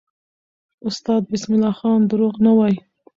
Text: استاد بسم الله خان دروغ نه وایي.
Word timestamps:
استاد 0.87 1.21
بسم 1.31 1.51
الله 1.55 1.73
خان 1.79 1.99
دروغ 2.11 2.35
نه 2.45 2.51
وایي. 2.57 2.77